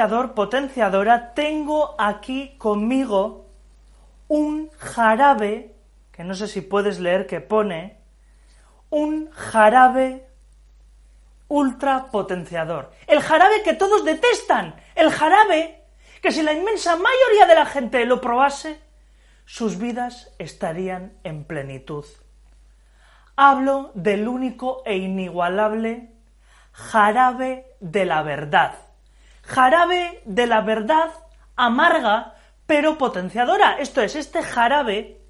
[0.00, 3.50] Potenciador, potenciadora, tengo aquí conmigo
[4.28, 5.74] un jarabe,
[6.10, 7.98] que no sé si puedes leer que pone,
[8.88, 10.26] un jarabe
[11.48, 12.92] ultra potenciador.
[13.06, 14.74] El jarabe que todos detestan.
[14.94, 15.84] El jarabe
[16.22, 18.80] que si la inmensa mayoría de la gente lo probase,
[19.44, 22.06] sus vidas estarían en plenitud.
[23.36, 26.08] Hablo del único e inigualable
[26.72, 28.89] jarabe de la verdad.
[29.42, 31.10] Jarabe de la verdad
[31.56, 32.34] amarga
[32.66, 33.78] pero potenciadora.
[33.80, 35.20] Esto es, este jarabe,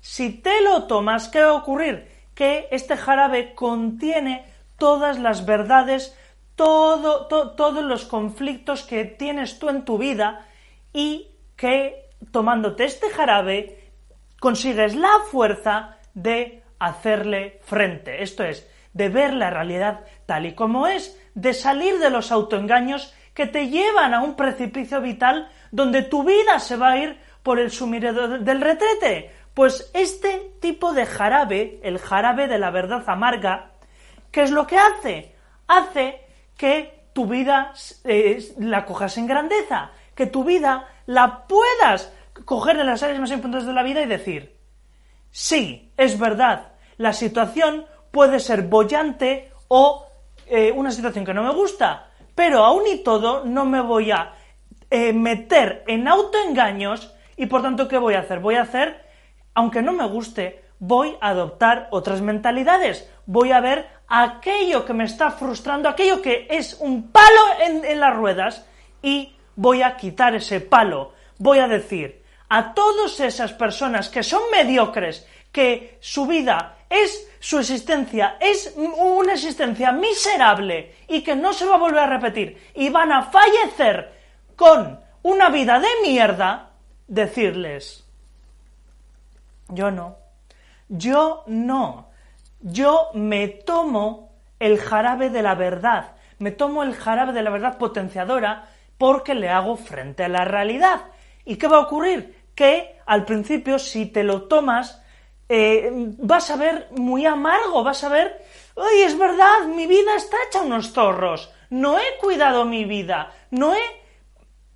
[0.00, 2.06] si te lo tomas, ¿qué va a ocurrir?
[2.34, 4.44] Que este jarabe contiene
[4.76, 6.14] todas las verdades,
[6.56, 10.46] todo, todos los conflictos que tienes tú en tu vida
[10.92, 13.92] y que tomándote este jarabe
[14.38, 18.22] consigues la fuerza de hacerle frente.
[18.22, 23.14] Esto es, de ver la realidad tal y como es, de salir de los autoengaños
[23.34, 27.58] que te llevan a un precipicio vital donde tu vida se va a ir por
[27.58, 29.30] el sumiredo del retrete.
[29.54, 33.72] Pues este tipo de jarabe, el jarabe de la verdad amarga,
[34.30, 35.34] ¿qué es lo que hace?
[35.66, 36.20] Hace
[36.56, 37.72] que tu vida
[38.04, 42.12] eh, la cojas en grandeza, que tu vida la puedas
[42.44, 44.56] coger en las áreas más importantes de la vida y decir,
[45.30, 50.06] sí, es verdad, la situación puede ser bollante o
[50.46, 54.34] eh, una situación que no me gusta, pero aún y todo no me voy a
[54.90, 58.40] eh, meter en autoengaños y por tanto, ¿qué voy a hacer?
[58.40, 59.02] Voy a hacer,
[59.54, 65.04] aunque no me guste, voy a adoptar otras mentalidades, voy a ver aquello que me
[65.04, 68.66] está frustrando, aquello que es un palo en, en las ruedas
[69.02, 74.42] y voy a quitar ese palo, voy a decir a todas esas personas que son
[74.50, 81.64] mediocres, que su vida es su existencia, es una existencia miserable y que no se
[81.64, 84.12] va a volver a repetir y van a fallecer
[84.56, 86.70] con una vida de mierda,
[87.06, 88.04] decirles,
[89.68, 90.16] yo no,
[90.88, 92.10] yo no,
[92.60, 97.78] yo me tomo el jarabe de la verdad, me tomo el jarabe de la verdad
[97.78, 98.68] potenciadora
[98.98, 101.00] porque le hago frente a la realidad.
[101.44, 102.36] ¿Y qué va a ocurrir?
[102.54, 104.99] Que al principio, si te lo tomas,
[105.52, 108.40] eh, vas a ver muy amargo, vas a ver,
[108.76, 109.64] ¡ay, es verdad!
[109.66, 113.82] Mi vida está hecha unos zorros, no he cuidado mi vida, no he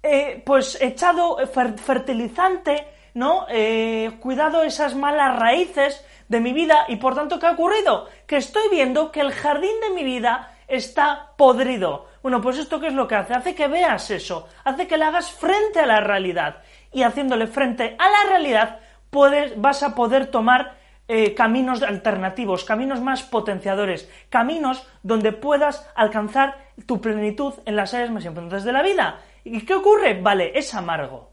[0.02, 3.46] eh, pues echado fertilizante, ¿no?
[3.50, 8.08] Eh, cuidado esas malas raíces de mi vida y por tanto, ¿qué ha ocurrido?
[8.26, 12.08] Que estoy viendo que el jardín de mi vida está podrido.
[12.20, 13.34] Bueno, pues esto qué es lo que hace?
[13.34, 17.94] Hace que veas eso, hace que le hagas frente a la realidad y haciéndole frente
[17.96, 18.80] a la realidad
[19.14, 20.76] puedes, vas a poder tomar
[21.06, 28.10] eh, caminos alternativos, caminos más potenciadores, caminos donde puedas alcanzar tu plenitud en las áreas
[28.10, 29.20] más importantes de la vida.
[29.44, 30.20] ¿Y qué ocurre?
[30.20, 31.30] Vale, es amargo.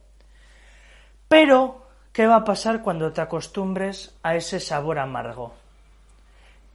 [1.27, 5.55] Pero, ¿qué va a pasar cuando te acostumbres a ese sabor amargo?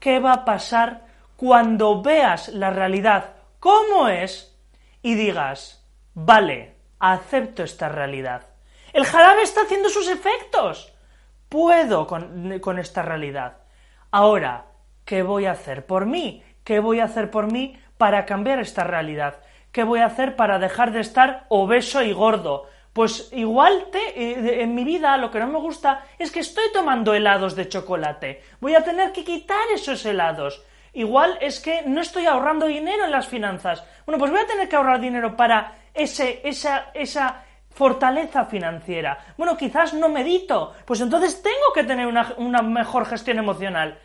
[0.01, 1.07] ¿Qué va a pasar
[1.37, 4.59] cuando veas la realidad como es
[5.03, 8.43] y digas, vale, acepto esta realidad?
[8.93, 10.96] El jarabe está haciendo sus efectos.
[11.49, 13.59] Puedo con, esta realidad.
[14.11, 14.67] Ahora,
[15.05, 16.43] ¿qué voy a hacer por mí?
[16.65, 19.41] ¿Qué voy a hacer por mí para cambiar esta realidad?
[19.71, 22.67] ¿Qué voy a hacer para dejar de estar obeso y gordo?
[22.93, 26.65] Pues igual te, eh, en mi vida lo que no me gusta es que estoy
[26.73, 28.43] tomando helados de chocolate.
[28.61, 30.65] Voy a tener que quitar esos helados.
[30.95, 33.85] Igual es que no estoy ahorrando dinero en las finanzas.
[34.07, 37.45] Bueno, pues voy a tener que ahorrar dinero para ese, esa, esa
[37.77, 39.19] fortaleza financiera.
[39.37, 40.73] Bueno, quizás no medito.
[40.87, 43.99] Pues entonces tengo que tener una, mejor gestión emocional.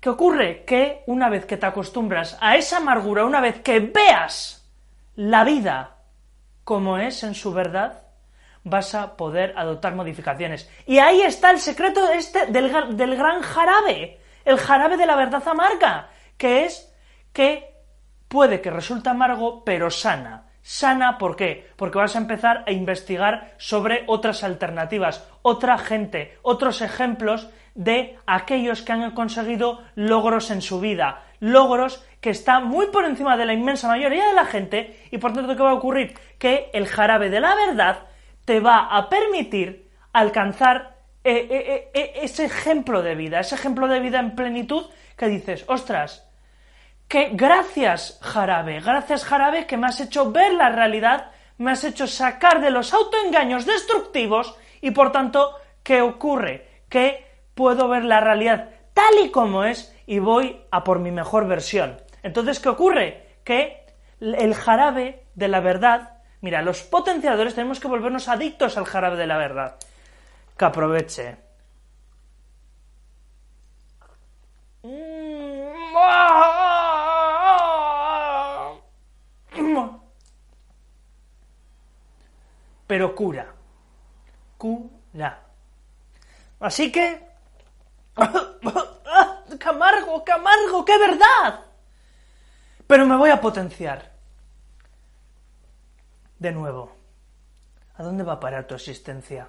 [0.00, 0.64] ¿Qué ocurre?
[0.64, 4.68] Que una vez que te acostumbras a esa amargura, una vez que veas
[5.14, 5.98] la vida
[6.64, 8.02] como es en su verdad,
[8.64, 10.68] vas a poder adoptar modificaciones.
[10.84, 15.46] Y ahí está el secreto este del, del gran jarabe, el jarabe de la verdad
[15.46, 16.92] amarga, que es
[17.32, 17.72] que
[18.26, 20.45] puede que resulte amargo, pero sana.
[20.68, 21.70] Sana, ¿por qué?
[21.76, 28.82] Porque vas a empezar a investigar sobre otras alternativas, otra gente, otros ejemplos de aquellos
[28.82, 33.52] que han conseguido logros en su vida, logros que están muy por encima de la
[33.52, 36.18] inmensa mayoría de la gente y por tanto, ¿qué va a ocurrir?
[36.36, 37.98] Que el jarabe de la verdad
[38.44, 44.00] te va a permitir alcanzar eh, eh, eh, ese ejemplo de vida, ese ejemplo de
[44.00, 44.86] vida en plenitud
[45.16, 46.25] que dices, ostras,
[47.08, 52.06] que gracias jarabe, gracias jarabe que me has hecho ver la realidad, me has hecho
[52.06, 56.68] sacar de los autoengaños destructivos y por tanto, ¿qué ocurre?
[56.88, 61.46] Que puedo ver la realidad tal y como es y voy a por mi mejor
[61.46, 62.00] versión.
[62.22, 63.26] Entonces, ¿qué ocurre?
[63.44, 63.84] Que
[64.20, 69.26] el jarabe de la verdad, mira, los potenciadores tenemos que volvernos adictos al jarabe de
[69.26, 69.76] la verdad.
[70.56, 71.36] Que aproveche.
[82.86, 83.54] Pero cura.
[84.58, 85.42] Cura.
[86.60, 87.26] Así que...
[89.58, 91.60] ¡Qué amargo, qué amargo, qué verdad!
[92.86, 94.12] Pero me voy a potenciar.
[96.38, 96.96] De nuevo,
[97.96, 99.48] ¿a dónde va a parar tu existencia?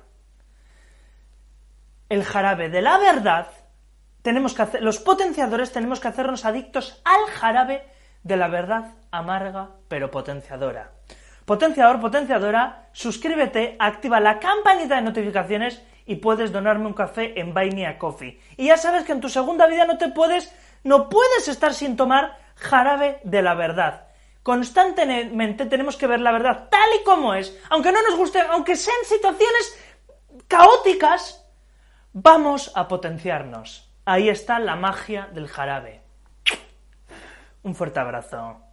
[2.09, 3.47] El jarabe de la verdad,
[4.21, 7.85] tenemos que hacer, los potenciadores tenemos que hacernos adictos al jarabe
[8.23, 10.91] de la verdad amarga pero potenciadora.
[11.47, 17.71] Potenciador, potenciadora, suscríbete, activa la campanita de notificaciones y puedes donarme un café en Buy
[17.71, 18.37] Me a Coffee.
[18.57, 20.53] Y ya sabes que en tu segunda vida no te puedes,
[20.83, 24.07] no puedes estar sin tomar jarabe de la verdad.
[24.43, 28.75] Constantemente tenemos que ver la verdad tal y como es, aunque no nos guste, aunque
[28.75, 29.81] sean situaciones
[30.49, 31.47] caóticas,
[32.11, 33.89] vamos a potenciarnos.
[34.03, 36.01] Ahí está la magia del jarabe.
[37.63, 38.66] Un fuerte abrazo.